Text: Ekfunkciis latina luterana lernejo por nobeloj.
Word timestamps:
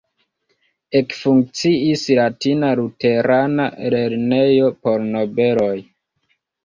Ekfunkciis 0.99 2.05
latina 2.19 2.71
luterana 2.79 3.67
lernejo 3.95 4.73
por 4.87 5.07
nobeloj. 5.17 5.75